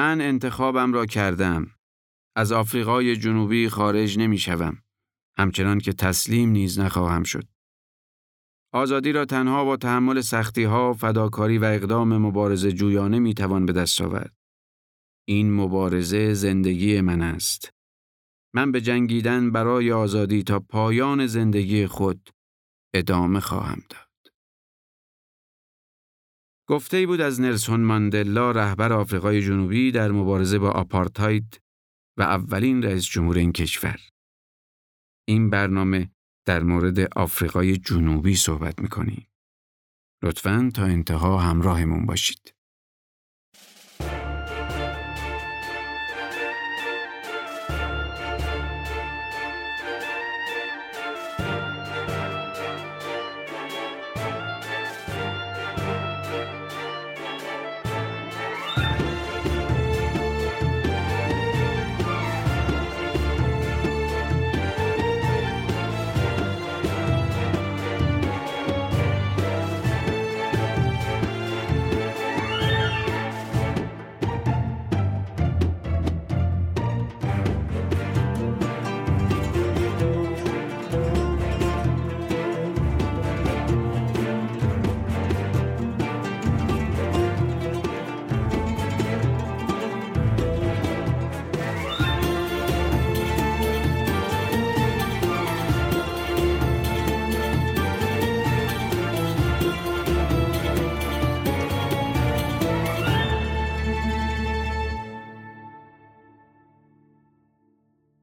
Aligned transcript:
من 0.00 0.20
انتخابم 0.20 0.92
را 0.92 1.06
کردم. 1.06 1.70
از 2.36 2.52
آفریقای 2.52 3.16
جنوبی 3.16 3.68
خارج 3.68 4.18
نمی 4.18 4.38
شوم. 4.38 4.82
همچنان 5.38 5.78
که 5.78 5.92
تسلیم 5.92 6.48
نیز 6.48 6.78
نخواهم 6.78 7.22
شد. 7.22 7.48
آزادی 8.72 9.12
را 9.12 9.24
تنها 9.24 9.64
با 9.64 9.76
تحمل 9.76 10.20
سختی 10.20 10.64
ها، 10.64 10.92
فداکاری 10.92 11.58
و 11.58 11.64
اقدام 11.64 12.16
مبارزه 12.16 12.72
جویانه 12.72 13.18
می 13.18 13.34
توان 13.34 13.66
به 13.66 13.72
دست 13.72 14.00
آورد. 14.00 14.36
این 15.28 15.54
مبارزه 15.54 16.34
زندگی 16.34 17.00
من 17.00 17.22
است. 17.22 17.70
من 18.54 18.72
به 18.72 18.80
جنگیدن 18.80 19.50
برای 19.50 19.92
آزادی 19.92 20.42
تا 20.42 20.60
پایان 20.60 21.26
زندگی 21.26 21.86
خود 21.86 22.30
ادامه 22.94 23.40
خواهم 23.40 23.82
داد. 23.90 24.09
گفته 26.70 26.96
ای 26.96 27.06
بود 27.06 27.20
از 27.20 27.40
نلسون 27.40 27.80
ماندلا 27.80 28.50
رهبر 28.50 28.92
آفریقای 28.92 29.42
جنوبی 29.42 29.92
در 29.92 30.10
مبارزه 30.10 30.58
با 30.58 30.70
آپارتاید 30.70 31.60
و 32.18 32.22
اولین 32.22 32.82
رئیس 32.82 33.04
جمهور 33.04 33.38
این 33.38 33.52
کشور. 33.52 34.00
این 35.28 35.50
برنامه 35.50 36.10
در 36.46 36.62
مورد 36.62 37.18
آفریقای 37.18 37.76
جنوبی 37.76 38.34
صحبت 38.34 38.78
می‌کنیم. 38.78 39.26
لطفاً 40.22 40.70
تا 40.74 40.84
انتها 40.84 41.38
همراهمون 41.38 42.06
باشید. 42.06 42.54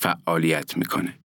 فعالیت 0.00 0.76
می‌کنه. 0.76 1.18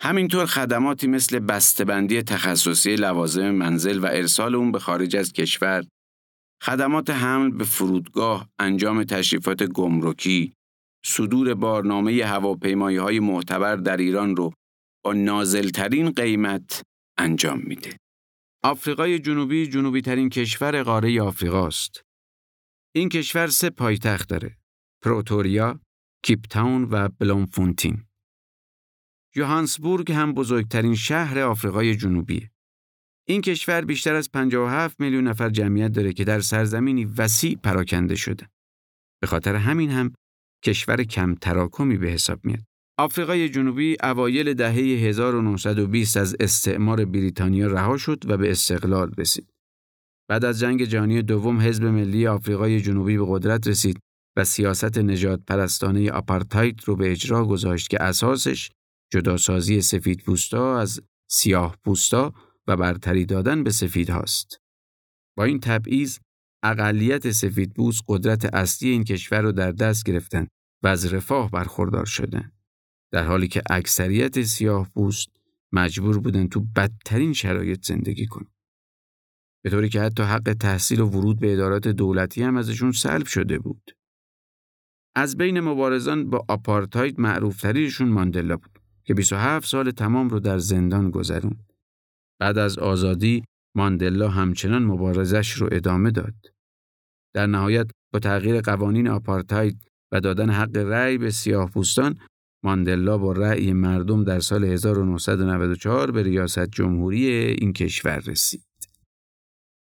همینطور 0.00 0.46
خدماتی 0.46 1.06
مثل 1.06 1.38
بسته‌بندی 1.38 2.22
تخصصی 2.22 2.96
لوازم 2.96 3.50
منزل 3.50 3.98
و 3.98 4.06
ارسال 4.06 4.54
اون 4.54 4.72
به 4.72 4.78
خارج 4.78 5.16
از 5.16 5.32
کشور، 5.32 5.84
خدمات 6.62 7.10
حمل 7.10 7.50
به 7.50 7.64
فرودگاه، 7.64 8.48
انجام 8.58 9.04
تشریفات 9.04 9.62
گمرکی، 9.62 10.52
صدور 11.06 11.54
بارنامه 11.54 12.24
هواپیمایی 12.24 12.96
های 12.96 13.20
معتبر 13.20 13.76
در 13.76 13.96
ایران 13.96 14.36
رو 14.36 14.52
با 15.04 15.12
نازلترین 15.12 16.10
قیمت 16.10 16.82
انجام 17.18 17.60
میده. 17.64 17.96
آفریقای 18.64 19.18
جنوبی 19.18 19.66
جنوبی 19.66 20.00
ترین 20.00 20.28
کشور 20.28 20.82
قاره 20.82 21.22
آفریقاست. 21.22 22.02
این 22.94 23.08
کشور 23.08 23.46
سه 23.46 23.70
پایتخت 23.70 24.28
داره. 24.28 24.56
پروتوریا، 25.04 25.80
کیپتاون 26.24 26.84
و 26.84 27.08
بلومفونتین. 27.08 28.04
یوهانسبورگ 29.36 30.12
هم 30.12 30.32
بزرگترین 30.32 30.94
شهر 30.94 31.38
آفریقای 31.38 31.96
جنوبی. 31.96 32.48
این 33.28 33.40
کشور 33.40 33.84
بیشتر 33.84 34.14
از 34.14 34.32
57 34.32 35.00
میلیون 35.00 35.28
نفر 35.28 35.48
جمعیت 35.48 35.92
داره 35.92 36.12
که 36.12 36.24
در 36.24 36.40
سرزمینی 36.40 37.04
وسیع 37.04 37.58
پراکنده 37.62 38.14
شده. 38.14 38.48
به 39.20 39.26
خاطر 39.26 39.54
همین 39.54 39.90
هم 39.90 40.12
کشور 40.64 41.04
کم 41.04 41.34
تراکمی 41.34 41.98
به 41.98 42.08
حساب 42.08 42.44
میاد. 42.44 42.64
آفریقای 42.98 43.48
جنوبی 43.48 43.96
اوایل 44.02 44.54
دهه 44.54 44.74
1920 44.74 46.16
از 46.16 46.36
استعمار 46.40 47.04
بریتانیا 47.04 47.66
رها 47.66 47.96
شد 47.96 48.30
و 48.30 48.36
به 48.36 48.50
استقلال 48.50 49.14
رسید. 49.18 49.48
بعد 50.28 50.44
از 50.44 50.60
جنگ 50.60 50.84
جهانی 50.84 51.22
دوم 51.22 51.60
حزب 51.60 51.84
ملی 51.84 52.26
آفریقای 52.26 52.80
جنوبی 52.80 53.18
به 53.18 53.24
قدرت 53.28 53.66
رسید 53.66 53.98
و 54.36 54.44
سیاست 54.44 54.98
نجات 54.98 55.40
پرستانه 55.46 56.10
آپارتاید 56.10 56.80
رو 56.84 56.96
به 56.96 57.12
اجرا 57.12 57.44
گذاشت 57.44 57.90
که 57.90 58.02
اساسش 58.02 58.70
جداسازی 59.12 59.80
سفید 59.80 60.22
پوستا 60.22 60.78
از 60.78 61.00
سیاه 61.30 61.76
پوستا 61.84 62.34
و 62.66 62.76
برتری 62.76 63.24
دادن 63.26 63.64
به 63.64 63.70
سفید 63.70 64.10
هاست. 64.10 64.60
با 65.36 65.44
این 65.44 65.60
تبعیض 65.60 66.18
اقلیت 66.62 67.30
سفید 67.30 67.72
پوست 67.72 68.02
قدرت 68.08 68.54
اصلی 68.54 68.88
این 68.88 69.04
کشور 69.04 69.40
رو 69.40 69.52
در 69.52 69.72
دست 69.72 70.04
گرفتن 70.04 70.46
و 70.82 70.86
از 70.86 71.14
رفاه 71.14 71.50
برخوردار 71.50 72.06
شدن. 72.06 72.52
در 73.12 73.24
حالی 73.24 73.48
که 73.48 73.62
اکثریت 73.70 74.42
سیاه 74.42 74.88
پوست 74.94 75.28
مجبور 75.72 76.18
بودن 76.18 76.46
تو 76.46 76.60
بدترین 76.76 77.32
شرایط 77.32 77.86
زندگی 77.86 78.26
کنن. 78.26 78.50
به 79.64 79.70
طوری 79.70 79.88
که 79.88 80.00
حتی 80.00 80.22
حق 80.22 80.56
تحصیل 80.60 81.00
و 81.00 81.08
ورود 81.08 81.40
به 81.40 81.52
ادارات 81.52 81.88
دولتی 81.88 82.42
هم 82.42 82.56
ازشون 82.56 82.92
سلب 82.92 83.26
شده 83.26 83.58
بود. 83.58 83.90
از 85.16 85.36
بین 85.36 85.60
مبارزان 85.60 86.30
با 86.30 86.44
آپارتاید 86.48 87.20
معروفتریشون 87.20 88.08
ماندلا 88.08 88.56
بود. 88.56 88.78
که 89.04 89.14
27 89.14 89.68
سال 89.68 89.90
تمام 89.90 90.28
رو 90.28 90.40
در 90.40 90.58
زندان 90.58 91.10
گذروند. 91.10 91.72
بعد 92.40 92.58
از 92.58 92.78
آزادی 92.78 93.44
ماندلا 93.76 94.28
همچنان 94.28 94.82
مبارزش 94.84 95.52
رو 95.52 95.68
ادامه 95.72 96.10
داد. 96.10 96.34
در 97.34 97.46
نهایت 97.46 97.90
با 98.12 98.18
تغییر 98.18 98.60
قوانین 98.60 99.08
آپارتاید 99.08 99.84
و 100.12 100.20
دادن 100.20 100.50
حق 100.50 100.76
رأی 100.76 101.18
به 101.18 101.30
سیاه 101.30 101.70
پوستان 101.70 102.18
ماندلا 102.64 103.18
با 103.18 103.32
رأی 103.32 103.72
مردم 103.72 104.24
در 104.24 104.40
سال 104.40 104.64
1994 104.64 106.10
به 106.10 106.22
ریاست 106.22 106.66
جمهوری 106.66 107.26
این 107.30 107.72
کشور 107.72 108.18
رسید. 108.18 108.64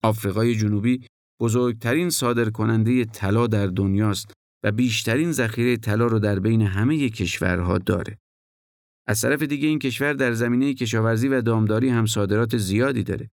آفریقای 0.04 0.54
جنوبی 0.54 1.06
بزرگترین 1.40 2.10
صادرکننده 2.10 3.04
طلا 3.04 3.46
در 3.46 3.66
دنیاست 3.66 4.32
و 4.62 4.72
بیشترین 4.72 5.32
ذخیره 5.32 5.76
طلا 5.76 6.06
رو 6.06 6.18
در 6.18 6.38
بین 6.38 6.62
همه 6.62 7.08
کشورها 7.08 7.78
داره. 7.78 8.18
از 9.08 9.20
طرف 9.20 9.42
دیگه 9.42 9.68
این 9.68 9.78
کشور 9.78 10.12
در 10.12 10.32
زمینه 10.32 10.74
کشاورزی 10.74 11.28
و 11.28 11.40
دامداری 11.40 11.88
هم 11.88 12.06
صادرات 12.06 12.56
زیادی 12.56 13.02
داره. 13.02 13.30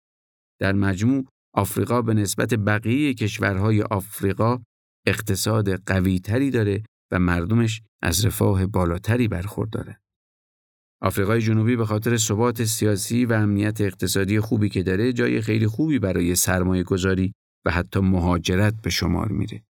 در 0.60 0.74
مجموع 0.74 1.26
آفریقا 1.54 2.02
به 2.02 2.14
نسبت 2.14 2.54
بقیه 2.54 3.14
کشورهای 3.14 3.82
آفریقا 3.82 4.64
اقتصاد 5.08 5.70
قوی 5.70 6.20
تری 6.20 6.50
داره 6.50 6.84
و 7.12 7.20
مردمش 7.20 7.82
از 8.02 8.26
رفاه 8.26 8.66
بالاتری 8.66 9.28
برخورداره. 9.28 10.02
آفریقای 11.02 11.42
جنوبی 11.42 11.76
به 11.76 11.86
خاطر 11.86 12.18
ثبات 12.18 12.64
سیاسی 12.64 13.26
و 13.26 13.34
امنیت 13.34 13.82
اقتصادی 13.82 14.40
خوبی 14.40 14.70
که 14.70 14.84
داره 14.84 15.14
جای 15.14 15.42
خیلی 15.42 15.68
خوبی 15.68 16.00
برای 16.00 16.36
سرمایه 16.36 16.84
گذاری 16.84 17.34
و 17.66 17.72
حتی 17.72 18.00
مهاجرت 18.00 18.82
به 18.82 18.90
شمار 18.90 19.32
میره. 19.32 19.64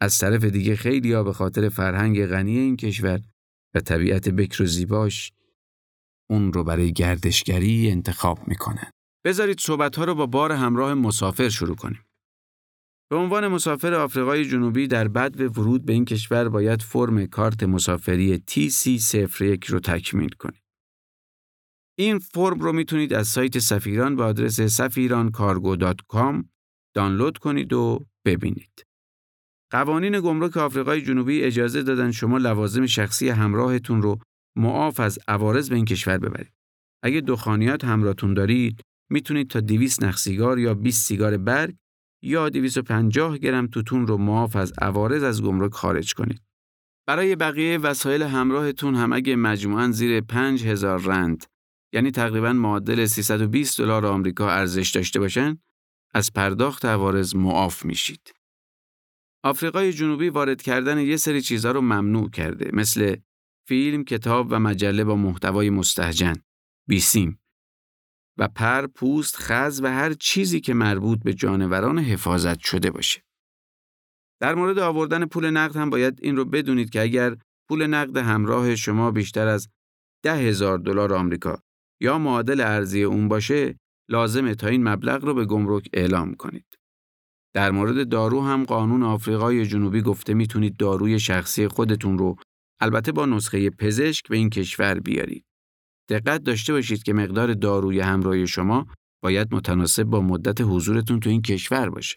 از 0.00 0.18
طرف 0.18 0.44
دیگه 0.44 0.76
خیلی 0.76 1.12
ها 1.12 1.22
به 1.22 1.32
خاطر 1.32 1.68
فرهنگ 1.68 2.26
غنی 2.26 2.58
این 2.58 2.76
کشور 2.76 3.20
و 3.74 3.80
طبیعت 3.80 4.28
بکر 4.28 4.62
و 4.62 4.66
زیباش 4.66 5.32
اون 6.30 6.52
رو 6.52 6.64
برای 6.64 6.92
گردشگری 6.92 7.90
انتخاب 7.90 8.48
می‌کنن. 8.48 8.90
بذارید 9.24 9.60
صحبت 9.60 9.96
ها 9.96 10.04
رو 10.04 10.14
با 10.14 10.26
بار 10.26 10.52
همراه 10.52 10.94
مسافر 10.94 11.48
شروع 11.48 11.76
کنیم. 11.76 12.04
به 13.10 13.16
عنوان 13.16 13.48
مسافر 13.48 13.94
آفریقای 13.94 14.44
جنوبی 14.44 14.86
در 14.86 15.08
بد 15.08 15.58
ورود 15.58 15.84
به 15.84 15.92
این 15.92 16.04
کشور 16.04 16.48
باید 16.48 16.82
فرم 16.82 17.26
کارت 17.26 17.62
مسافری 17.62 18.42
TC01 18.50 19.66
رو 19.66 19.80
تکمیل 19.80 20.28
کنید. 20.28 20.62
این 21.98 22.18
فرم 22.18 22.58
رو 22.60 22.72
می‌تونید 22.72 23.14
از 23.14 23.28
سایت 23.28 23.58
سفیران 23.58 24.16
به 24.16 24.22
آدرس 24.22 24.80
safirancargo.com 24.80 26.44
دانلود 26.94 27.38
کنید 27.38 27.72
و 27.72 28.06
ببینید. 28.24 28.89
قوانین 29.70 30.20
گمرک 30.20 30.56
آفریقای 30.56 31.02
جنوبی 31.02 31.42
اجازه 31.42 31.82
دادن 31.82 32.10
شما 32.10 32.38
لوازم 32.38 32.86
شخصی 32.86 33.28
همراهتون 33.28 34.02
رو 34.02 34.18
معاف 34.56 35.00
از 35.00 35.18
عوارض 35.28 35.68
به 35.68 35.76
این 35.76 35.84
کشور 35.84 36.18
ببرید. 36.18 36.52
اگه 37.02 37.20
دخانیات 37.20 37.84
همراهتون 37.84 38.34
دارید، 38.34 38.80
می‌تونید 39.10 39.50
تا 39.50 39.60
200 39.60 40.04
نخ 40.04 40.18
سیگار 40.18 40.58
یا 40.58 40.74
20 40.74 41.06
سیگار 41.06 41.36
برگ 41.36 41.74
یا 42.22 42.48
250 42.48 43.38
گرم 43.38 43.66
توتون 43.66 44.06
رو 44.06 44.16
معاف 44.16 44.56
از 44.56 44.72
عوارض 44.78 45.22
از 45.22 45.42
گمرک 45.42 45.72
خارج 45.72 46.14
کنید. 46.14 46.42
برای 47.06 47.36
بقیه 47.36 47.78
وسایل 47.78 48.22
همراهتون 48.22 48.94
هم 48.94 49.12
اگه 49.12 49.36
مجموعاً 49.36 49.90
زیر 49.90 50.20
5000 50.20 51.00
رند 51.00 51.44
یعنی 51.92 52.10
تقریبا 52.10 52.52
معادل 52.52 53.06
320 53.06 53.80
دلار 53.80 54.06
آمریکا 54.06 54.50
ارزش 54.50 54.90
داشته 54.90 55.20
باشن 55.20 55.58
از 56.14 56.32
پرداخت 56.32 56.84
عوارض 56.84 57.36
معاف 57.36 57.84
میشید. 57.84 58.39
آفریقای 59.42 59.92
جنوبی 59.92 60.28
وارد 60.28 60.62
کردن 60.62 60.98
یه 60.98 61.16
سری 61.16 61.42
چیزها 61.42 61.72
رو 61.72 61.80
ممنوع 61.80 62.30
کرده 62.30 62.70
مثل 62.72 63.16
فیلم، 63.68 64.04
کتاب 64.04 64.46
و 64.50 64.58
مجله 64.58 65.04
با 65.04 65.16
محتوای 65.16 65.70
مستهجن، 65.70 66.36
بیسیم 66.88 67.40
و 68.38 68.48
پر، 68.48 68.86
پوست، 68.86 69.36
خز 69.36 69.80
و 69.84 69.86
هر 69.86 70.12
چیزی 70.12 70.60
که 70.60 70.74
مربوط 70.74 71.18
به 71.22 71.34
جانوران 71.34 71.98
حفاظت 71.98 72.58
شده 72.58 72.90
باشه. 72.90 73.22
در 74.40 74.54
مورد 74.54 74.78
آوردن 74.78 75.26
پول 75.26 75.50
نقد 75.50 75.76
هم 75.76 75.90
باید 75.90 76.18
این 76.22 76.36
رو 76.36 76.44
بدونید 76.44 76.90
که 76.90 77.02
اگر 77.02 77.36
پول 77.68 77.86
نقد 77.86 78.16
همراه 78.16 78.76
شما 78.76 79.10
بیشتر 79.10 79.46
از 79.46 79.68
ده 80.24 80.34
هزار 80.34 80.78
دلار 80.78 81.14
آمریکا 81.14 81.62
یا 82.00 82.18
معادل 82.18 82.60
ارزی 82.60 83.02
اون 83.02 83.28
باشه 83.28 83.78
لازمه 84.08 84.54
تا 84.54 84.66
این 84.66 84.88
مبلغ 84.88 85.24
رو 85.24 85.34
به 85.34 85.44
گمرک 85.44 85.88
اعلام 85.92 86.34
کنید. 86.34 86.79
در 87.54 87.70
مورد 87.70 88.08
دارو 88.08 88.42
هم 88.42 88.64
قانون 88.64 89.02
آفریقای 89.02 89.66
جنوبی 89.66 90.02
گفته 90.02 90.34
می‌تونید 90.34 90.76
داروی 90.76 91.20
شخصی 91.20 91.68
خودتون 91.68 92.18
رو 92.18 92.36
البته 92.80 93.12
با 93.12 93.26
نسخه 93.26 93.70
پزشک 93.70 94.28
به 94.28 94.36
این 94.36 94.50
کشور 94.50 95.00
بیارید. 95.00 95.44
دقت 96.08 96.42
داشته 96.42 96.72
باشید 96.72 97.02
که 97.02 97.12
مقدار 97.12 97.54
داروی 97.54 98.00
همراه 98.00 98.46
شما 98.46 98.86
باید 99.22 99.54
متناسب 99.54 100.04
با 100.04 100.20
مدت 100.20 100.60
حضورتون 100.60 101.20
تو 101.20 101.30
این 101.30 101.42
کشور 101.42 101.90
باشه. 101.90 102.16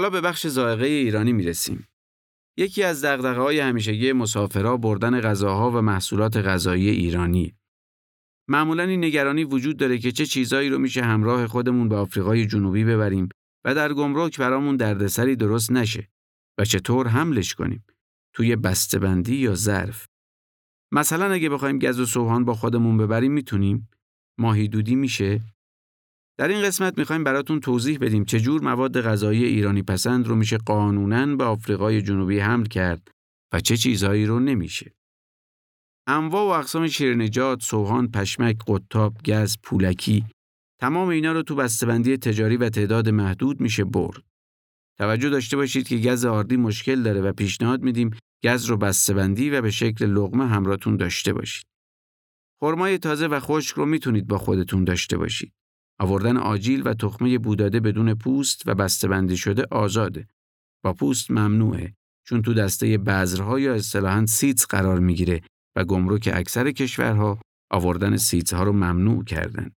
حالا 0.00 0.10
به 0.10 0.20
بخش 0.20 0.46
زائقه 0.46 0.86
ایرانی 0.86 1.32
می‌رسیم. 1.32 1.88
یکی 2.56 2.82
از 2.82 3.04
دغدغه 3.04 3.40
های 3.40 3.60
همیشگی 3.60 4.12
مسافرها 4.12 4.76
بردن 4.76 5.20
غذاها 5.20 5.70
و 5.70 5.82
محصولات 5.82 6.36
غذایی 6.36 6.88
ایرانی. 6.88 7.54
معمولا 8.48 8.82
این 8.82 9.04
نگرانی 9.04 9.44
وجود 9.44 9.76
داره 9.76 9.98
که 9.98 10.12
چه 10.12 10.26
چیزایی 10.26 10.68
رو 10.68 10.78
میشه 10.78 11.02
همراه 11.02 11.46
خودمون 11.46 11.88
به 11.88 11.96
آفریقای 11.96 12.46
جنوبی 12.46 12.84
ببریم 12.84 13.28
و 13.64 13.74
در 13.74 13.92
گمرک 13.92 14.38
برامون 14.38 14.76
دردسری 14.76 15.36
درست 15.36 15.72
نشه 15.72 16.08
و 16.58 16.64
چطور 16.64 17.08
حملش 17.08 17.54
کنیم 17.54 17.84
توی 18.34 18.56
بسته‌بندی 18.56 19.36
یا 19.36 19.54
ظرف. 19.54 20.06
مثلا 20.92 21.32
اگه 21.32 21.48
بخوایم 21.48 21.78
گز 21.78 22.00
و 22.00 22.06
سوهان 22.06 22.44
با 22.44 22.54
خودمون 22.54 22.96
ببریم 22.96 23.32
می‌تونیم 23.32 23.88
ماهی 24.38 24.68
دودی 24.68 24.94
میشه 24.94 25.40
در 26.40 26.48
این 26.48 26.62
قسمت 26.62 26.98
می‌خوایم 26.98 27.24
براتون 27.24 27.60
توضیح 27.60 27.98
بدیم 27.98 28.24
چجور 28.24 28.62
مواد 28.62 29.00
غذایی 29.00 29.44
ایرانی 29.44 29.82
پسند 29.82 30.26
رو 30.26 30.34
میشه 30.34 30.58
قانونا 30.58 31.36
به 31.36 31.44
آفریقای 31.44 32.02
جنوبی 32.02 32.38
حمل 32.38 32.66
کرد 32.66 33.10
و 33.52 33.60
چه 33.60 33.76
چیزهایی 33.76 34.26
رو 34.26 34.40
نمیشه. 34.40 34.94
انواع 36.06 36.44
و 36.44 36.60
اقسام 36.60 36.88
شیرنجات، 36.88 37.62
سوهان، 37.62 38.10
پشمک، 38.10 38.56
قطاب، 38.66 39.22
گز، 39.24 39.56
پولکی 39.62 40.24
تمام 40.80 41.08
اینا 41.08 41.32
رو 41.32 41.42
تو 41.42 41.54
بسته‌بندی 41.54 42.16
تجاری 42.16 42.56
و 42.56 42.68
تعداد 42.68 43.08
محدود 43.08 43.60
میشه 43.60 43.84
برد. 43.84 44.22
توجه 44.98 45.28
داشته 45.28 45.56
باشید 45.56 45.88
که 45.88 45.96
گز 45.96 46.24
آردی 46.24 46.56
مشکل 46.56 47.02
داره 47.02 47.20
و 47.20 47.32
پیشنهاد 47.32 47.82
میدیم 47.82 48.10
گز 48.44 48.64
رو 48.64 48.76
بسته‌بندی 48.76 49.50
و 49.50 49.62
به 49.62 49.70
شکل 49.70 50.06
لغمه 50.06 50.46
همراهتون 50.46 50.96
داشته 50.96 51.32
باشید. 51.32 51.66
خرمای 52.60 52.98
تازه 52.98 53.26
و 53.26 53.40
خشک 53.40 53.76
رو 53.76 53.86
می‌تونید 53.86 54.26
با 54.26 54.38
خودتون 54.38 54.84
داشته 54.84 55.16
باشید. 55.16 55.52
آوردن 56.00 56.36
آجیل 56.36 56.82
و 56.88 56.94
تخمه 56.94 57.38
بوداده 57.38 57.80
بدون 57.80 58.14
پوست 58.14 58.62
و 58.66 58.74
بسته‌بندی 58.74 59.36
شده 59.36 59.64
آزاده. 59.70 60.26
با 60.84 60.92
پوست 60.92 61.30
ممنوعه 61.30 61.94
چون 62.26 62.42
تو 62.42 62.54
دسته 62.54 62.98
بذرها 62.98 63.60
یا 63.60 63.74
اصطلاحاً 63.74 64.26
seeds 64.26 64.66
قرار 64.66 64.98
می‌گیره 65.00 65.40
و 65.76 65.84
گمرک 65.84 66.30
اکثر 66.32 66.70
کشورها 66.70 67.40
آوردن 67.70 68.16
seeds 68.16 68.54
رو 68.54 68.72
ممنوع 68.72 69.24
کردن. 69.24 69.70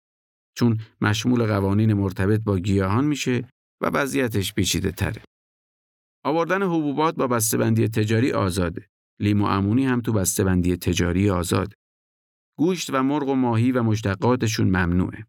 چون 0.58 0.78
مشمول 1.02 1.46
قوانین 1.46 1.94
مرتبط 1.94 2.42
با 2.44 2.60
گیاهان 2.60 3.06
میشه 3.06 3.50
و 3.82 3.90
وضعیتش 3.94 4.54
پیچیده 4.54 4.92
تره. 4.92 5.22
آوردن 6.26 6.64
حبوبات 6.64 7.16
با 7.16 7.28
بسته‌بندی 7.28 7.88
تجاری 7.88 8.32
آزاده. 8.32 8.88
لیمو 9.20 9.46
امونی 9.46 9.86
هم 9.86 10.02
تو 10.02 10.14
بسته‌بندی 10.14 10.78
تجاری 10.78 11.30
آزاده. 11.30 11.76
گوشت 12.58 12.90
و 12.94 13.04
مرغ 13.04 13.30
و 13.30 13.36
ماهی 13.36 13.72
و 13.72 13.84
مشتقاتشون 13.84 14.68
ممنوعه. 14.68 15.26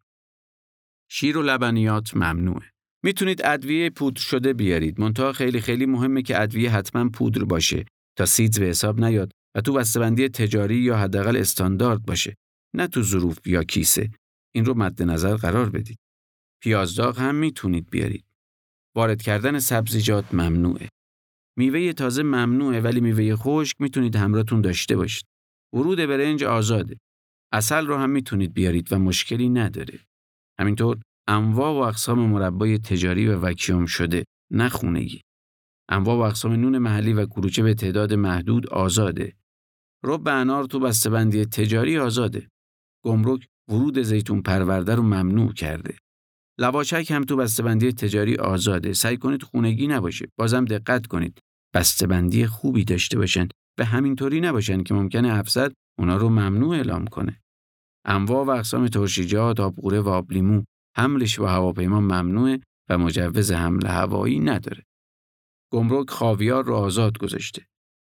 شیر 1.10 1.38
و 1.38 1.42
لبنیات 1.42 2.16
ممنوعه. 2.16 2.70
می‌تونید 3.04 3.40
ادویه 3.44 3.90
پودر 3.90 4.20
شده 4.20 4.52
بیارید. 4.52 5.00
منتها 5.00 5.32
خیلی 5.32 5.60
خیلی 5.60 5.86
مهمه 5.86 6.22
که 6.22 6.42
ادویه 6.42 6.70
حتما 6.70 7.08
پودر 7.08 7.44
باشه 7.44 7.84
تا 8.18 8.26
سیدز 8.26 8.58
به 8.60 8.66
حساب 8.66 9.04
نیاد 9.04 9.32
و 9.56 9.60
تو 9.60 9.72
بسته‌بندی 9.72 10.28
تجاری 10.28 10.76
یا 10.76 10.96
حداقل 10.96 11.36
استاندارد 11.36 12.06
باشه. 12.06 12.34
نه 12.76 12.86
تو 12.86 13.02
ظروف 13.02 13.46
یا 13.46 13.64
کیسه. 13.64 14.10
این 14.54 14.64
رو 14.64 14.74
مد 14.74 15.02
نظر 15.02 15.36
قرار 15.36 15.70
بدید. 15.70 15.98
پیازداغ 16.62 17.18
هم 17.18 17.34
می‌تونید 17.34 17.90
بیارید. 17.90 18.24
وارد 18.96 19.22
کردن 19.22 19.58
سبزیجات 19.58 20.34
ممنوعه. 20.34 20.88
میوه 21.58 21.92
تازه 21.92 22.22
ممنوعه 22.22 22.80
ولی 22.80 23.00
میوه 23.00 23.36
خشک 23.36 23.80
می‌تونید 23.80 24.16
همراهتون 24.16 24.60
داشته 24.60 24.96
باشید. 24.96 25.24
ورود 25.74 25.98
برنج 25.98 26.44
آزاده. 26.44 26.96
اصل 27.52 27.86
رو 27.86 27.96
هم 27.96 28.10
می‌تونید 28.10 28.54
بیارید 28.54 28.92
و 28.92 28.98
مشکلی 28.98 29.48
نداره. 29.48 29.98
همینطور 30.60 31.00
انواع 31.28 31.72
و 31.72 31.76
اقسام 31.76 32.18
مربای 32.18 32.78
تجاری 32.78 33.28
و 33.28 33.40
وکیوم 33.40 33.86
شده 33.86 34.24
نه 34.52 34.68
خونگی. 34.68 35.20
انواع 35.88 36.16
و 36.16 36.20
اقسام 36.20 36.52
نون 36.52 36.78
محلی 36.78 37.12
و 37.12 37.26
کلوچه 37.26 37.62
به 37.62 37.74
تعداد 37.74 38.14
محدود 38.14 38.68
آزاده. 38.68 39.32
رب 40.04 40.28
انار 40.28 40.64
تو 40.64 40.80
بسته‌بندی 40.80 41.44
تجاری 41.44 41.98
آزاده. 41.98 42.48
گمرک 43.04 43.46
ورود 43.70 44.02
زیتون 44.02 44.42
پرورده 44.42 44.94
رو 44.94 45.02
ممنوع 45.02 45.52
کرده. 45.52 45.98
لواچک 46.60 47.10
هم 47.10 47.24
تو 47.24 47.36
بسته‌بندی 47.36 47.92
تجاری 47.92 48.36
آزاده. 48.36 48.92
سعی 48.92 49.16
کنید 49.16 49.42
خونگی 49.42 49.86
نباشه. 49.86 50.26
بازم 50.38 50.64
دقت 50.64 51.06
کنید. 51.06 51.38
بسته‌بندی 51.74 52.46
خوبی 52.46 52.84
داشته 52.84 53.18
باشن 53.18 53.48
و 53.78 53.84
همینطوری 53.84 54.40
نباشن 54.40 54.82
که 54.82 54.94
ممکنه 54.94 55.38
افسر 55.38 55.72
اونا 55.98 56.16
رو 56.16 56.28
ممنوع 56.28 56.76
اعلام 56.76 57.06
کنه. 57.06 57.40
انواع 58.04 58.44
و 58.44 58.50
اقسام 58.50 58.88
ترشیجات، 58.88 59.60
آبقوره 59.60 60.00
و 60.00 60.08
آبلیمو 60.08 60.62
حملش 60.96 61.38
با 61.38 61.48
هواپیما 61.48 62.00
ممنوعه 62.00 62.60
و 62.88 62.98
مجوز 62.98 63.52
حمل 63.52 63.86
هوایی 63.86 64.40
نداره. 64.40 64.84
گمرک 65.72 66.10
خاویار 66.10 66.64
رو 66.64 66.74
آزاد 66.74 67.18
گذاشته. 67.18 67.66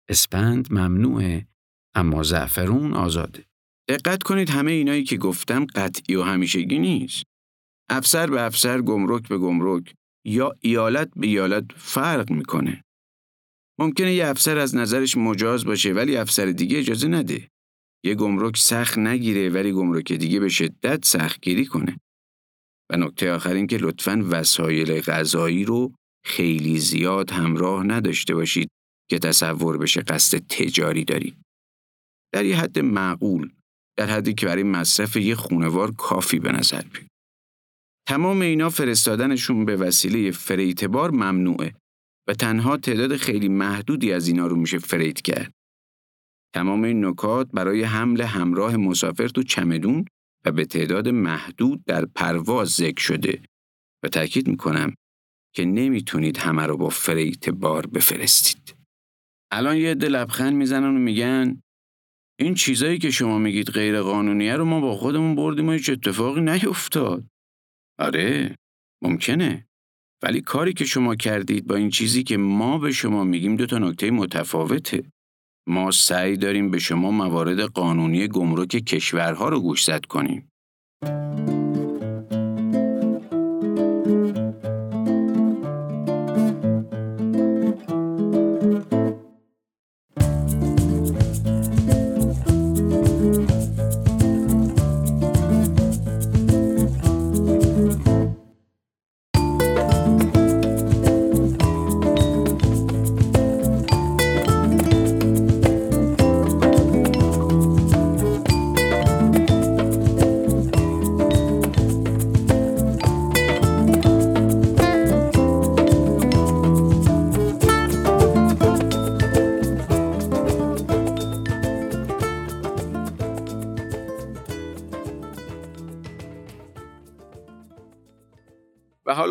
اسپند 0.09 0.73
ممنوعه 0.73 1.47
اما 1.95 2.23
زعفرون 2.23 2.93
آزاده. 2.93 3.45
دقت 3.89 4.23
کنید 4.23 4.49
همه 4.49 4.71
اینایی 4.71 5.03
که 5.03 5.17
گفتم 5.17 5.65
قطعی 5.65 6.15
و 6.15 6.23
همیشگی 6.23 6.79
نیست. 6.79 7.23
افسر 7.89 8.29
به 8.29 8.41
افسر 8.41 8.81
گمرک 8.81 9.27
به 9.27 9.37
گمرک 9.37 9.93
یا 10.25 10.55
ایالت 10.59 11.09
به 11.15 11.27
ایالت 11.27 11.65
فرق 11.75 12.31
می‌کنه. 12.31 12.83
ممکنه 13.79 14.13
یه 14.13 14.27
افسر 14.27 14.57
از 14.57 14.75
نظرش 14.75 15.17
مجاز 15.17 15.65
باشه 15.65 15.93
ولی 15.93 16.17
افسر 16.17 16.45
دیگه 16.45 16.79
اجازه 16.79 17.07
نده. 17.07 17.50
یه 18.03 18.15
گمرک 18.15 18.57
سخت 18.57 18.97
نگیره 18.97 19.49
ولی 19.49 19.71
گمرک 19.71 20.13
دیگه 20.13 20.39
به 20.39 20.49
شدت 20.49 21.05
سختگیری 21.05 21.65
کنه. 21.65 21.99
و 22.91 22.97
نکته 22.97 23.31
آخر 23.31 23.53
این 23.53 23.67
که 23.67 23.77
لطفاً 23.77 24.25
وسایل 24.29 25.01
غذایی 25.01 25.65
رو 25.65 25.93
خیلی 26.25 26.79
زیاد 26.79 27.31
همراه 27.31 27.83
نداشته 27.83 28.35
باشید 28.35 28.69
که 29.09 29.19
تصور 29.19 29.77
بشه 29.77 30.01
قصد 30.01 30.37
تجاری 30.37 31.05
دارید. 31.05 31.37
در 32.33 32.45
یه 32.45 32.57
حد 32.57 32.79
معقول 32.79 33.51
در 33.97 34.09
حدی 34.09 34.33
که 34.33 34.45
برای 34.45 34.63
مصرف 34.63 35.15
یه 35.15 35.35
خونوار 35.35 35.91
کافی 35.91 36.39
به 36.39 36.51
نظر 36.51 36.81
بیاد. 36.81 37.07
تمام 38.07 38.41
اینا 38.41 38.69
فرستادنشون 38.69 39.65
به 39.65 39.75
وسیله 39.75 40.31
فریت 40.31 40.83
بار 40.83 41.11
ممنوعه 41.11 41.73
و 42.27 42.33
تنها 42.33 42.77
تعداد 42.77 43.15
خیلی 43.15 43.49
محدودی 43.49 44.13
از 44.13 44.27
اینا 44.27 44.47
رو 44.47 44.55
میشه 44.55 44.79
فریت 44.79 45.21
کرد. 45.21 45.51
تمام 46.53 46.83
این 46.83 47.05
نکات 47.05 47.49
برای 47.53 47.83
حمل 47.83 48.21
همراه 48.21 48.77
مسافر 48.77 49.27
تو 49.27 49.43
چمدون 49.43 50.05
و 50.45 50.51
به 50.51 50.65
تعداد 50.65 51.07
محدود 51.07 51.83
در 51.85 52.05
پرواز 52.05 52.69
ذکر 52.69 53.01
شده 53.01 53.41
و 54.03 54.07
تاکید 54.07 54.47
می‌کنم 54.47 54.95
که 55.55 55.65
نمی‌تونید 55.65 56.37
همه 56.37 56.65
رو 56.65 56.77
با 56.77 56.89
فریت 56.89 57.49
بار 57.49 57.87
بفرستید. 57.87 58.75
الان 59.51 59.77
یه 59.77 59.91
عده 59.91 60.07
لبخند 60.07 60.53
می‌زنن 60.53 60.95
و 60.95 60.99
میگن 60.99 61.61
این 62.39 62.53
چیزایی 62.53 62.97
که 62.97 63.11
شما 63.11 63.37
میگید 63.37 63.69
غیر 63.69 64.01
قانونیه 64.01 64.55
رو 64.55 64.65
ما 64.65 64.79
با 64.79 64.95
خودمون 64.95 65.35
بردیم 65.35 65.69
و 65.69 65.71
هیچ 65.71 65.89
اتفاقی 65.89 66.41
نیفتاد. 66.41 67.25
آره 67.99 68.55
ممکنه 69.03 69.67
ولی 70.23 70.41
کاری 70.41 70.73
که 70.73 70.85
شما 70.85 71.15
کردید 71.15 71.67
با 71.67 71.75
این 71.75 71.89
چیزی 71.89 72.23
که 72.23 72.37
ما 72.37 72.77
به 72.77 72.91
شما 72.91 73.23
میگیم 73.23 73.55
دو 73.55 73.65
تا 73.65 73.77
نکته 73.77 74.11
متفاوته. 74.11 75.03
ما 75.67 75.91
سعی 75.91 76.37
داریم 76.37 76.71
به 76.71 76.79
شما 76.79 77.11
موارد 77.11 77.59
قانونی 77.59 78.27
گمرک 78.27 78.69
کشورها 78.69 79.49
رو 79.49 79.59
گوشزد 79.59 80.05
کنیم. 80.05 80.51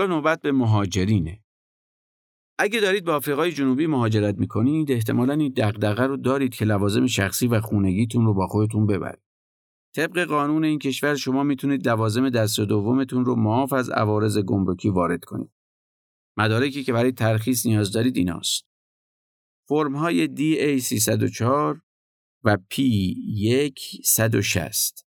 حالا 0.00 0.14
نوبت 0.14 0.40
به 0.40 0.52
مهاجرینه. 0.52 1.40
اگه 2.58 2.80
دارید 2.80 3.04
به 3.04 3.12
آفریقای 3.12 3.52
جنوبی 3.52 3.86
مهاجرت 3.86 4.38
می‌کنید 4.38 4.92
احتمالا 4.92 5.34
این 5.34 5.52
دغدغه 5.56 6.06
رو 6.06 6.16
دارید 6.16 6.54
که 6.54 6.64
لوازم 6.64 7.06
شخصی 7.06 7.46
و 7.46 7.60
خونگیتون 7.60 8.24
رو 8.24 8.34
با 8.34 8.46
خودتون 8.46 8.86
ببرید. 8.86 9.22
طبق 9.94 10.24
قانون 10.24 10.64
این 10.64 10.78
کشور 10.78 11.16
شما 11.16 11.42
می‌تونید 11.42 11.88
لوازم 11.88 12.30
دست 12.30 12.60
دومتون 12.60 13.24
رو 13.24 13.36
معاف 13.36 13.72
از 13.72 13.90
عوارض 13.90 14.38
گمرکی 14.38 14.88
وارد 14.88 15.24
کنید. 15.24 15.50
مدارکی 16.36 16.84
که 16.84 16.92
برای 16.92 17.12
ترخیص 17.12 17.66
نیاز 17.66 17.92
دارید 17.92 18.16
ایناست. 18.16 18.64
فرم 19.68 19.96
های 19.96 20.26
DA 20.26 20.82
304 20.82 21.80
و 22.44 22.56
P1 22.56 24.04
160 24.04 25.06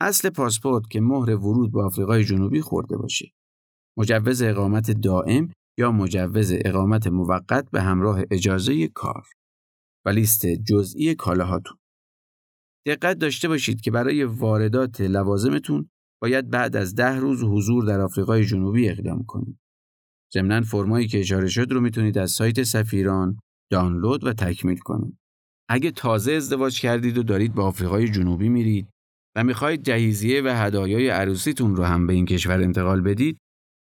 اصل 0.00 0.30
پاسپورت 0.30 0.90
که 0.90 1.00
مهر 1.00 1.30
ورود 1.30 1.72
به 1.72 1.82
آفریقای 1.82 2.24
جنوبی 2.24 2.60
خورده 2.60 2.96
باشه. 2.96 3.32
مجوز 3.98 4.42
اقامت 4.42 4.90
دائم 4.90 5.52
یا 5.78 5.92
مجوز 5.92 6.52
اقامت 6.52 7.06
موقت 7.06 7.70
به 7.70 7.82
همراه 7.82 8.22
اجازه 8.30 8.88
کار 8.88 9.26
و 10.06 10.10
لیست 10.10 10.46
جزئی 10.46 11.14
کالاهاتون. 11.14 11.76
دقت 12.86 13.18
داشته 13.18 13.48
باشید 13.48 13.80
که 13.80 13.90
برای 13.90 14.24
واردات 14.24 15.00
لوازمتون 15.00 15.90
باید 16.22 16.50
بعد 16.50 16.76
از 16.76 16.94
ده 16.94 17.16
روز 17.16 17.42
حضور 17.42 17.84
در 17.84 18.00
آفریقای 18.00 18.44
جنوبی 18.44 18.88
اقدام 18.88 19.24
کنید. 19.24 19.58
ضمناً 20.34 20.62
فرمایی 20.62 21.08
که 21.08 21.20
اشاره 21.20 21.48
شد 21.48 21.72
رو 21.72 21.80
می‌تونید 21.80 22.18
از 22.18 22.30
سایت 22.30 22.62
سفیران 22.62 23.38
دانلود 23.70 24.24
و 24.24 24.32
تکمیل 24.32 24.78
کنید. 24.78 25.18
اگه 25.68 25.90
تازه 25.90 26.32
ازدواج 26.32 26.80
کردید 26.80 27.18
و 27.18 27.22
دارید 27.22 27.54
به 27.54 27.62
آفریقای 27.62 28.08
جنوبی 28.08 28.48
میرید 28.48 28.88
و 29.36 29.44
می‌خواهید 29.44 29.82
جهیزیه 29.82 30.42
و 30.42 30.48
هدایای 30.48 31.08
عروسیتون 31.08 31.76
رو 31.76 31.84
هم 31.84 32.06
به 32.06 32.12
این 32.12 32.26
کشور 32.26 32.60
انتقال 32.62 33.00
بدید، 33.00 33.38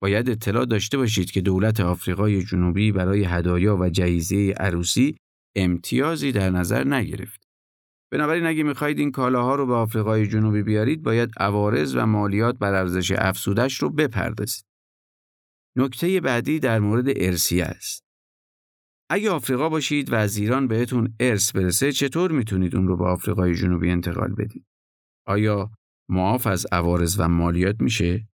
باید 0.04 0.30
اطلاع 0.30 0.66
داشته 0.66 0.98
باشید 0.98 1.32
که 1.32 1.42
دولت 1.42 1.80
آفریقای 1.80 2.44
جنوبی 2.44 2.92
برای 2.92 3.24
هدایا 3.24 3.78
و 3.78 3.90
جهیزیه 3.90 4.54
عروسی 4.54 5.18
امتیازی 5.56 6.32
در 6.32 6.50
نظر 6.50 6.84
نگرفت. 6.84 7.44
بنابراین 8.12 8.46
اگه 8.46 8.64
می‌خواهید 8.64 9.00
این 9.00 9.12
کالاها 9.12 9.56
رو 9.56 9.66
به 9.66 9.74
آفریقای 9.74 10.28
جنوبی 10.28 10.64
بیارید 10.64 11.04
باید 11.04 11.32
عوارض 11.38 11.96
و 11.96 12.06
مالیات 12.06 12.58
بر 12.58 12.74
ارزش 12.74 13.12
افزودش 13.12 13.78
رو 13.78 13.90
بپردازید. 13.90 14.66
نکته 15.78 16.22
بعدی 16.22 16.60
در 16.60 16.80
مورد 16.80 17.06
ارسیه 17.08 17.66
است. 17.66 18.04
اگه 19.10 19.32
آفریقا 19.32 19.70
باشید 19.70 20.12
و 20.12 20.16
از 20.16 20.38
ایران 20.38 20.68
بهتون 20.68 21.16
ارث 21.20 21.52
برسه 21.52 21.92
چطور 21.92 22.32
می‌تونید 22.32 22.76
اون 22.76 22.88
رو 22.88 22.98
به 22.98 23.06
آفریقای 23.06 23.56
جنوبی 23.56 23.90
انتقال 23.90 24.34
بدید؟ 24.34 24.66
آیا 25.28 25.72
معاف 26.10 26.48
از 26.48 26.68
عوارض 26.72 27.20
و 27.20 27.28
مالیات 27.28 27.76
میشه؟ 27.80 28.28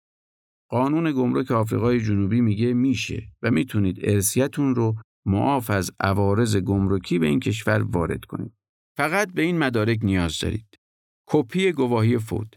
قانون 0.71 1.13
گمرک 1.13 1.51
آفریقای 1.51 2.01
جنوبی 2.01 2.41
میگه 2.41 2.73
میشه 2.73 3.29
و 3.43 3.51
می‌تونید 3.51 3.99
ارسیتون 4.03 4.75
رو 4.75 4.97
معاف 5.27 5.71
از 5.71 5.91
عوارض 6.01 6.57
گمرکی 6.57 7.19
به 7.19 7.27
این 7.27 7.41
کشور 7.41 7.83
وارد 7.83 8.25
کنید. 8.25 8.53
فقط 8.97 9.33
به 9.33 9.43
این 9.43 9.59
مدارک 9.59 9.99
نیاز 10.03 10.39
دارید. 10.39 10.79
کپی 11.27 11.73
گواهی 11.73 12.19
فوت، 12.19 12.49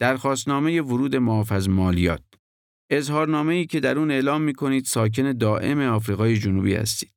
درخواستنامه 0.00 0.80
ورود 0.80 1.16
معاف 1.16 1.52
از 1.52 1.68
مالیات، 1.68 2.22
اظهارنامه 2.90 3.54
ای 3.54 3.66
که 3.66 3.80
در 3.80 3.98
اون 3.98 4.10
اعلام 4.10 4.42
می‌کنید 4.42 4.84
ساکن 4.84 5.32
دائم 5.32 5.80
آفریقای 5.80 6.36
جنوبی 6.36 6.74
هستید. 6.74 7.12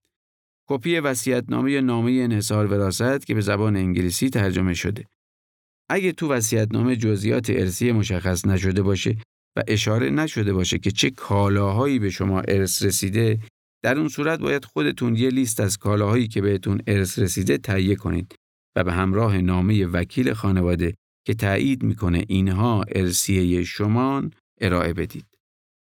کپی 0.69 0.99
وصیت‌نامه 0.99 1.81
نامه 1.81 2.11
انحصار 2.11 2.65
وراثت 2.65 3.25
که 3.25 3.33
به 3.33 3.41
زبان 3.41 3.75
انگلیسی 3.75 4.29
ترجمه 4.29 4.73
شده. 4.73 5.05
اگه 5.89 6.11
تو 6.11 6.31
وصیت‌نامه 6.31 6.95
جزئیات 6.95 7.49
ارسی 7.49 7.91
مشخص 7.91 8.45
نشده 8.45 8.81
باشه 8.81 9.17
و 9.55 9.63
اشاره 9.67 10.09
نشده 10.09 10.53
باشه 10.53 10.77
که 10.77 10.91
چه 10.91 11.09
کالاهایی 11.09 11.99
به 11.99 12.09
شما 12.09 12.41
ارث 12.41 12.83
رسیده 12.83 13.39
در 13.83 13.97
اون 13.97 14.09
صورت 14.09 14.39
باید 14.39 14.65
خودتون 14.65 15.15
یه 15.15 15.29
لیست 15.29 15.59
از 15.59 15.77
کالاهایی 15.77 16.27
که 16.27 16.41
بهتون 16.41 16.81
ارث 16.87 17.19
رسیده 17.19 17.57
تهیه 17.57 17.95
کنید 17.95 18.35
و 18.75 18.83
به 18.83 18.93
همراه 18.93 19.37
نامه 19.37 19.85
وکیل 19.85 20.33
خانواده 20.33 20.93
که 21.25 21.33
تایید 21.33 21.83
می‌کنه 21.83 22.25
اینها 22.27 22.83
ارسیه 22.95 23.63
شمان 23.63 24.31
ارائه 24.61 24.93
بدید. 24.93 25.25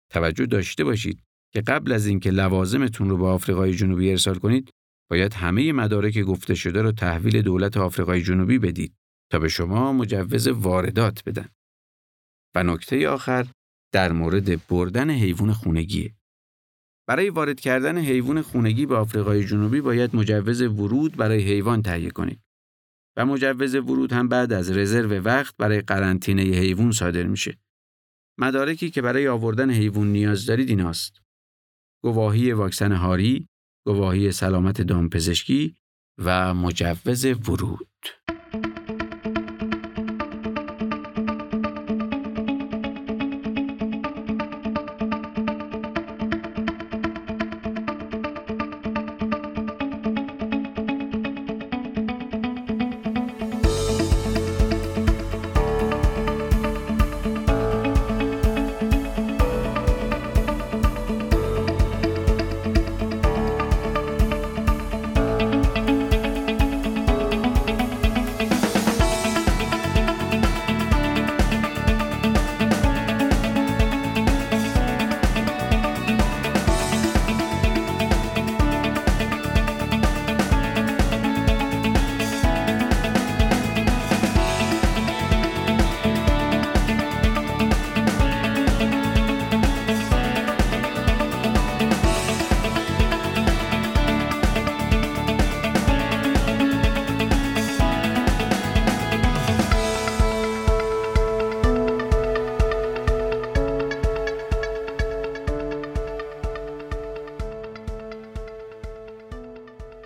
توجه 0.09 0.45
داشته 0.45 0.83
باشید 0.83 1.19
که 1.53 1.61
قبل 1.61 1.91
از 1.91 2.05
اینکه 2.05 2.31
لوازمتون 2.31 3.09
رو 3.09 3.17
به 3.17 3.25
آفریقای 3.25 3.73
جنوبی 3.73 4.09
ارسال 4.09 4.35
کنید 4.35 4.69
باید 5.09 5.33
همه 5.33 5.71
مدارک 5.71 6.19
گفته 6.19 6.55
شده 6.55 6.81
رو 6.81 6.91
تحویل 6.91 7.41
دولت 7.41 7.77
آفریقای 7.77 8.21
جنوبی 8.21 8.59
بدید 8.59 8.93
تا 9.31 9.39
به 9.39 9.47
شما 9.47 9.93
مجوز 9.93 10.47
واردات 10.47 11.23
بدن. 11.25 11.49
و 12.55 12.63
نکته 12.63 13.09
آخر 13.09 13.47
در 13.93 14.11
مورد 14.11 14.67
بردن 14.67 15.09
حیوان 15.09 15.53
خونگیه. 15.53 16.13
برای 17.07 17.29
وارد 17.29 17.59
کردن 17.59 17.97
حیوان 17.97 18.41
خونگی 18.41 18.85
به 18.85 18.95
آفریقای 18.95 19.45
جنوبی 19.45 19.81
باید 19.81 20.15
مجوز 20.15 20.61
ورود 20.61 21.15
برای 21.15 21.43
حیوان 21.43 21.81
تهیه 21.81 22.09
کنید. 22.09 22.39
و 23.17 23.25
مجوز 23.25 23.75
ورود 23.75 24.13
هم 24.13 24.27
بعد 24.27 24.53
از 24.53 24.71
رزرو 24.71 25.23
وقت 25.23 25.57
برای 25.57 25.81
قرنطینه 25.81 26.41
حیوان 26.41 26.91
صادر 26.91 27.23
میشه. 27.23 27.57
مدارکی 28.39 28.89
که 28.89 29.01
برای 29.01 29.27
آوردن 29.27 29.71
حیوان 29.71 30.07
نیاز 30.07 30.45
دارید 30.45 30.69
ایناست. 30.69 31.21
گواهی 32.03 32.51
واکسن 32.51 32.91
هاری، 32.91 33.47
گواهی 33.85 34.31
سلامت 34.31 34.81
دامپزشکی 34.81 35.75
و 36.17 36.53
مجوز 36.53 37.25
ورود. 37.25 37.87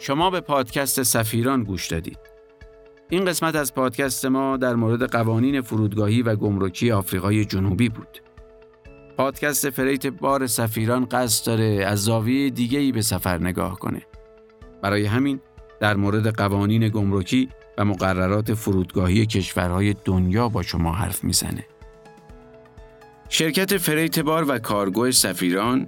شما 0.08 0.30
به 0.30 0.42
پادکست 0.42 1.04
سفیران 1.04 1.64
گوش 1.64 1.88
دادید. 1.88 2.20
این 3.10 3.26
قسمت 3.26 3.56
از 3.56 3.74
پادکست 3.74 4.26
ما 4.26 4.58
در 4.58 4.76
مورد 4.76 5.12
قوانین 5.12 5.62
فرودگاهی 5.62 6.22
و 6.22 6.36
گمرکی 6.36 6.92
آفریقای 6.92 7.46
جنوبی 7.46 7.90
بود. 7.90 8.22
پادکست 9.18 9.70
فریت 9.70 10.08
بار 10.08 10.48
سفیران 10.48 11.06
قصد 11.06 11.46
داره 11.46 11.86
از 11.88 12.04
زاویه 12.04 12.50
دیگه 12.50 12.80
ای 12.80 12.92
به 12.92 13.02
سفر 13.02 13.38
نگاه 13.38 13.80
کنه. 13.80 14.02
برای 14.82 15.06
همین 15.06 15.40
در 15.80 15.96
مورد 15.96 16.36
قوانین 16.36 16.90
گمرکی 16.90 17.50
و 17.78 17.86
مقررات 17.86 18.54
فرودگاهی 18.54 19.26
کشورهای 19.26 19.96
دنیا 20.06 20.50
با 20.50 20.62
شما 20.62 20.92
حرف 20.92 21.24
می‌زنه. 21.24 21.66
شرکت 23.30 23.78
فریت 23.78 24.20
بار 24.20 24.46
و 24.52 24.60
کارگو 24.60 25.12
سفیران 25.12 25.88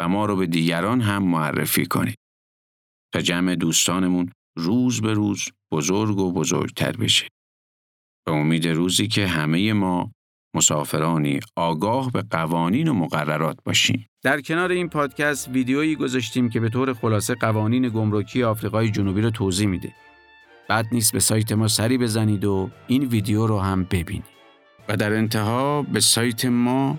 و 0.00 0.08
ما 0.08 0.26
رو 0.26 0.36
به 0.36 0.46
دیگران 0.46 1.00
هم 1.00 1.22
معرفی 1.22 1.86
کنید 1.86 2.18
تا 3.14 3.20
جمع 3.20 3.54
دوستانمون 3.54 4.32
روز 4.58 5.00
به 5.00 5.12
روز 5.12 5.48
بزرگ 5.72 6.18
و 6.18 6.32
بزرگتر 6.32 6.92
بشه. 6.92 7.28
به 8.26 8.32
امید 8.32 8.68
روزی 8.68 9.08
که 9.08 9.26
همه 9.26 9.72
ما 9.72 10.12
مسافرانی 10.56 11.40
آگاه 11.56 12.12
به 12.12 12.22
قوانین 12.30 12.88
و 12.88 12.92
مقررات 12.92 13.58
باشیم. 13.64 14.06
در 14.22 14.40
کنار 14.40 14.70
این 14.70 14.88
پادکست 14.88 15.48
ویدیویی 15.48 15.96
گذاشتیم 15.96 16.48
که 16.48 16.60
به 16.60 16.68
طور 16.68 16.94
خلاصه 16.94 17.34
قوانین 17.34 17.88
گمرکی 17.88 18.42
آفریقای 18.42 18.90
جنوبی 18.90 19.20
رو 19.20 19.30
توضیح 19.30 19.66
میده. 19.66 19.92
بعد 20.68 20.86
نیست 20.92 21.12
به 21.12 21.20
سایت 21.20 21.52
ما 21.52 21.68
سری 21.68 21.98
بزنید 21.98 22.44
و 22.44 22.70
این 22.86 23.04
ویدیو 23.04 23.46
رو 23.46 23.60
هم 23.60 23.84
ببینید. 23.84 24.36
و 24.88 24.96
در 24.96 25.12
انتها 25.12 25.82
به 25.82 26.00
سایت 26.00 26.44
ما 26.44 26.98